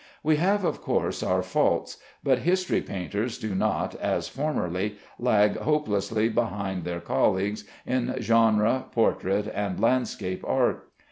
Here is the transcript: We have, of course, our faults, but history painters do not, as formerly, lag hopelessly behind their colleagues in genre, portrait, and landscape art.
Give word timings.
We 0.23 0.37
have, 0.37 0.63
of 0.65 0.81
course, 0.81 1.21
our 1.21 1.43
faults, 1.43 1.97
but 2.23 2.39
history 2.39 2.81
painters 2.81 3.37
do 3.37 3.53
not, 3.53 3.93
as 3.93 4.27
formerly, 4.27 4.95
lag 5.19 5.57
hopelessly 5.57 6.27
behind 6.27 6.85
their 6.85 6.99
colleagues 7.01 7.65
in 7.85 8.15
genre, 8.19 8.85
portrait, 8.91 9.45
and 9.53 9.79
landscape 9.79 10.43
art. 10.43 10.91